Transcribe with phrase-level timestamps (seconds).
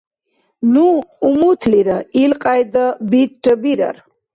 [0.73, 0.85] Ну
[1.27, 3.95] умутлира, илкьяйда бирра бирар!